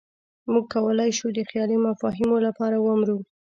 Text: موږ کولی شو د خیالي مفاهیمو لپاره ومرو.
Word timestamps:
موږ 0.51 0.65
کولی 0.73 1.11
شو 1.17 1.27
د 1.33 1.39
خیالي 1.49 1.77
مفاهیمو 1.87 2.37
لپاره 2.47 2.77
ومرو. 2.79 3.17